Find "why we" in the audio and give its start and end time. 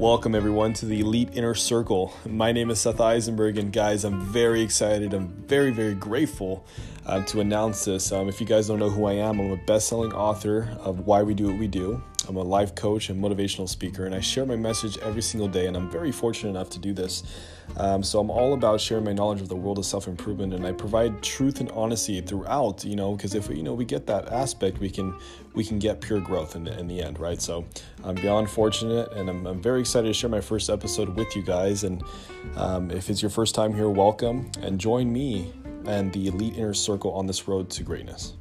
11.00-11.34